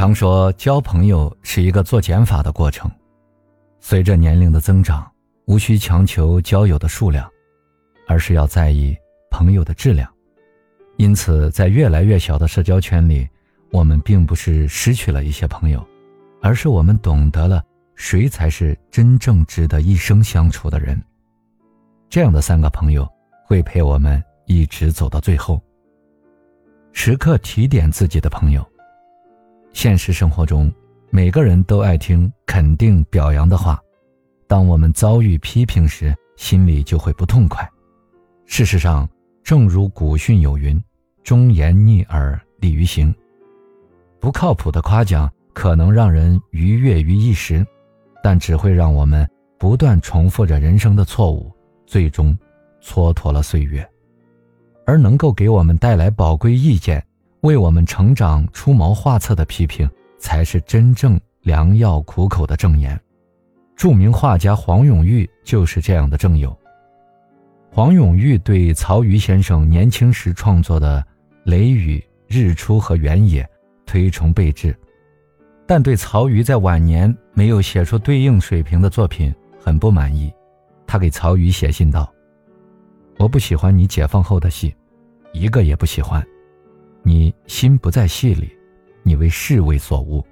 [0.00, 2.90] 常说交朋友是一个做减法的过程，
[3.80, 5.06] 随着年龄的增长，
[5.44, 7.30] 无需强求交友的数量，
[8.08, 8.96] 而是要在意
[9.30, 10.10] 朋友的质量。
[10.96, 13.28] 因此，在越来越小的社交圈里，
[13.72, 15.86] 我们并不是失去了一些朋友，
[16.40, 17.62] 而是我们懂得了
[17.94, 20.98] 谁才是真正值得一生相处的人。
[22.08, 23.06] 这样的三个朋友
[23.44, 25.62] 会陪我们一直走到最后。
[26.90, 28.66] 时刻提点自己的朋友。
[29.72, 30.70] 现实生活中，
[31.10, 33.80] 每个人都爱听肯定表扬的话，
[34.46, 37.68] 当我们遭遇批评时，心里就会不痛快。
[38.46, 39.08] 事实上，
[39.42, 40.82] 正如古训有云
[41.22, 43.14] ：“忠言逆耳利于行。”
[44.20, 47.64] 不靠谱的夸奖可能让人愉悦于一时，
[48.22, 49.26] 但只会让我们
[49.58, 51.50] 不断重复着人生的错误，
[51.86, 52.36] 最终
[52.82, 53.88] 蹉跎了岁月。
[54.84, 57.02] 而能够给我们带来宝贵意见。
[57.42, 59.88] 为我们成长出谋划策的批评，
[60.18, 62.98] 才是真正良药苦口的证言。
[63.76, 66.54] 著名画家黄永玉就是这样的正友。
[67.70, 71.00] 黄永玉对曹禺先生年轻时创作的
[71.44, 73.42] 《雷雨》《日出》和《原野》
[73.86, 74.76] 推崇备至，
[75.66, 80.30] 但对曹禺在晚年没有写出对应水平的作品很不满意。
[80.86, 82.12] 他给曹禺写信道
[83.16, 84.74] ：“我不喜欢你解放后的戏，
[85.32, 86.22] 一个也不喜欢。”
[87.02, 88.50] 你心不在戏里，
[89.02, 90.24] 你为世为所误。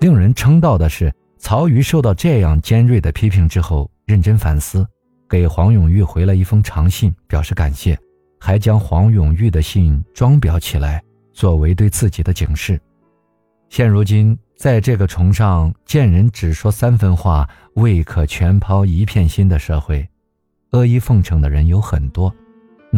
[0.00, 4.86] 令人称道的是，曹禺受到这样尖锐的批评之后，认真反思，
[5.28, 7.98] 给黄永玉回了一封长信，表示感谢，
[8.38, 12.80] 还将黄永玉的信装裱起来，作为对自己的警示。
[13.68, 20.08] 现如今，在这个崇尚见人只说三分话，未可全抛一片心的社会，
[20.70, 22.34] 阿谀奉承的人有很多。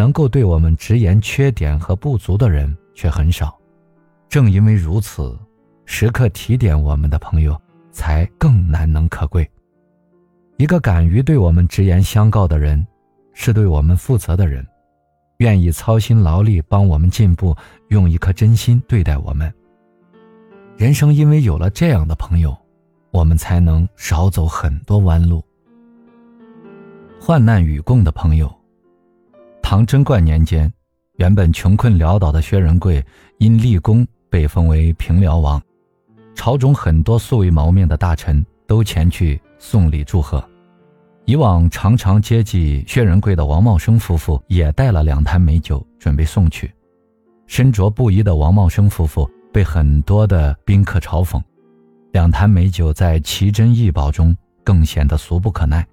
[0.01, 3.55] 能够对我们直言缺点和不足的人却很少，
[4.31, 5.39] 正因为如此，
[5.85, 7.55] 时刻提点我们的朋友
[7.93, 9.47] 才更难能可贵。
[10.57, 12.83] 一个敢于对我们直言相告的人，
[13.35, 14.67] 是对我们负责的人，
[15.37, 17.55] 愿意操心劳力帮我们进步，
[17.89, 19.53] 用一颗真心对待我们。
[20.79, 22.57] 人生因为有了这样的朋友，
[23.11, 25.45] 我们才能少走很多弯路。
[27.21, 28.51] 患难与共的朋友。
[29.71, 30.69] 唐贞观年间，
[31.19, 33.07] 原本穷困潦倒的薛仁贵
[33.39, 35.63] 因立功被封为平辽王，
[36.35, 40.45] 朝中很多素未谋面的大臣都前去送礼祝贺。
[41.25, 46.75] 以往常常接济薛仁贵的王茂生夫妇也带了两坛美酒准备送去。
[47.47, 51.41] 身着布衣的王茂生夫妇被很多的宾客嘲讽，
[52.11, 55.87] 两坛美酒在奇珍异宝中更显得俗不可耐。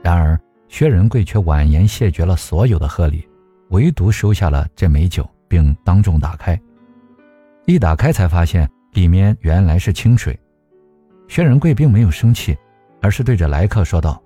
[0.00, 0.40] 然而。
[0.70, 3.28] 薛仁贵却婉言谢绝了所有的贺礼，
[3.70, 6.58] 唯独收下了这美酒，并当众打开。
[7.66, 10.38] 一打开才发现里面原来是清水。
[11.26, 12.56] 薛仁贵并没有生气，
[13.02, 14.22] 而是对着来客说道：“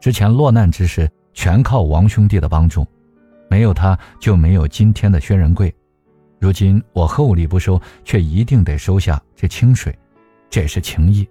[0.00, 2.86] 之前落难之时，全靠王兄弟的帮助，
[3.48, 5.74] 没有他就没有今天的薛仁贵。
[6.38, 9.98] 如今我厚礼不收，却一定得收下这清水，
[10.50, 11.26] 这是情谊。”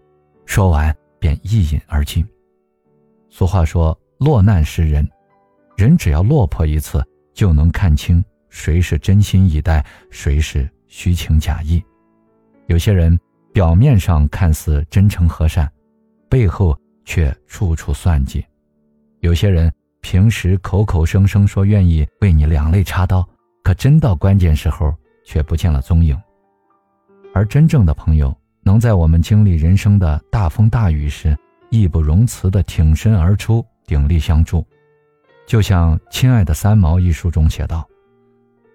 [0.47, 2.27] 说完便一饮而尽。
[3.29, 3.95] 俗话说。
[4.19, 5.07] 落难识人，
[5.78, 7.02] 人只要落魄一次，
[7.34, 11.81] 就能看清谁是真心以待，谁是虚情假意。
[12.68, 13.18] 有些人
[13.53, 15.72] 表面上看似真诚和善，
[16.30, 18.41] 背后却处处算计；
[19.22, 19.72] 有些人
[20.02, 23.25] 平时口口声声说愿意为你两肋插刀，
[23.63, 24.94] 可真到关键时候
[25.25, 26.19] 却不见了踪影。
[27.34, 31.38] 而真正的朋友，能在我们经历人生的大风大雨时，
[31.69, 33.66] 义不容辞地挺身而出。
[33.89, 34.63] 鼎力相助，
[35.47, 37.89] 就像《亲爱的三毛》一书中写道：“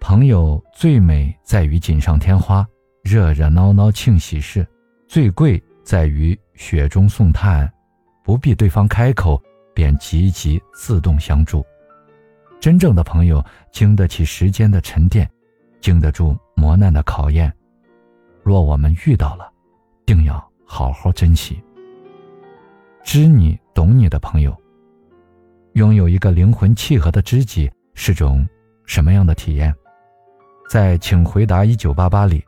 [0.01, 2.67] 朋友最美在于锦上添花、
[3.01, 4.67] 热热闹闹庆喜事，
[5.07, 7.71] 最贵在于雪中送炭，
[8.25, 9.41] 不必对方开口
[9.73, 11.65] 便积极自动相助。
[12.59, 15.25] 真正的朋友经得起时间的沉淀，
[15.79, 17.49] 经得住磨难的考验。
[18.43, 19.49] 若我们遇到了，
[20.05, 21.63] 定要好好珍惜。
[23.01, 24.53] 知你懂你的朋友。”
[25.75, 28.47] 拥有一个灵魂契合的知己是种
[28.85, 29.75] 什么样的体验？
[30.69, 32.41] 在《请回答一九八八》里，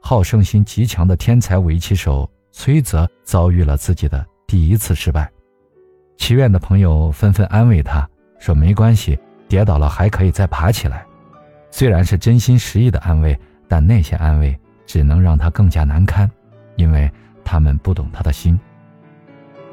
[0.00, 5.30] 好胜心极强的天才围棋手崔泽遭遇了自己的第一次失败。
[6.16, 11.04] 棋院的朋友纷纷安慰他说：“没关系，跌倒了还可以再爬起来。”
[11.70, 13.38] 虽然是真心实意的安慰，
[13.68, 16.28] 但那些安慰只能让他更加难堪，
[16.76, 17.10] 因为
[17.44, 18.58] 他们不懂他的心。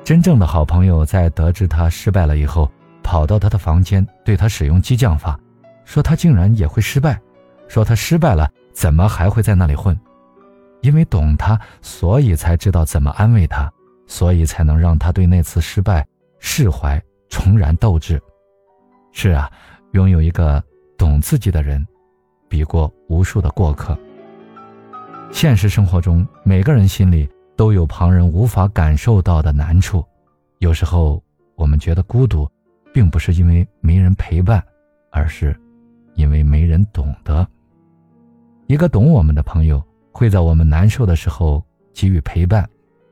[0.04, 2.70] 真正的好朋友在得知他失败了以后。
[3.08, 5.40] 跑到他的房间，对他使用激将法，
[5.86, 7.18] 说他竟然也会失败，
[7.70, 9.98] 说他失败了怎么还会在那里混？
[10.82, 13.72] 因为懂他，所以才知道怎么安慰他，
[14.08, 16.06] 所以才能让他对那次失败
[16.40, 18.22] 释怀，重燃斗志。
[19.14, 19.50] 是啊，
[19.94, 20.62] 拥有一个
[20.98, 21.88] 懂自己的人，
[22.50, 23.98] 比过无数的过客。
[25.32, 27.26] 现实生活中，每个人心里
[27.56, 30.06] 都有旁人无法感受到的难处。
[30.60, 31.24] 有时候，
[31.56, 32.46] 我们觉得孤独，
[32.98, 34.60] 并不是因为没人陪伴，
[35.12, 35.56] 而是
[36.16, 37.48] 因为没人懂得。
[38.66, 39.80] 一个懂我们的朋友，
[40.12, 41.64] 会在我们难受的时候
[41.94, 42.68] 给予陪伴，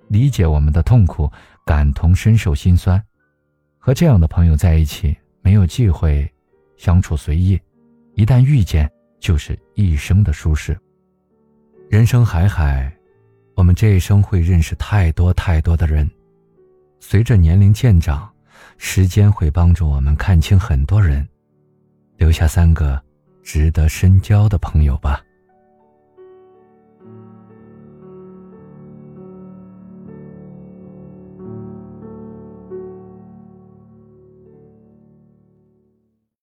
[0.07, 1.31] 理解我们的痛苦，
[1.63, 2.99] 感同身受心酸。
[3.77, 6.27] 和这样的朋友在一起，没有忌讳，
[6.77, 7.61] 相处随意，
[8.15, 10.75] 一旦遇见，就是一生的舒适。
[11.91, 12.91] 人生海海，
[13.53, 16.09] 我们这一生会认识太多太多的人。
[16.99, 18.27] 随着年龄渐长，
[18.77, 21.27] 时间会帮助我们看清很多人，
[22.17, 23.01] 留下三个
[23.43, 25.21] 值得深交的朋友吧。